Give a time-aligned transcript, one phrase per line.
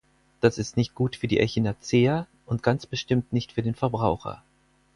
[0.39, 4.41] Das ist nicht gut für die Echinacea und ganz bestimmt nicht für den Verbraucher.